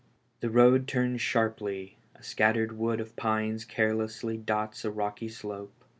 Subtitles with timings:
[0.39, 5.75] The road turns sharply, a scattered wood of pines carelessly dots a rocky slope.